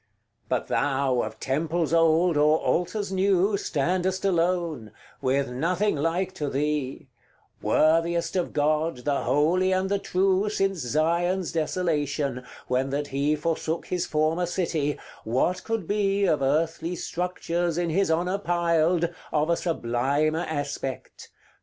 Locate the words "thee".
6.49-7.07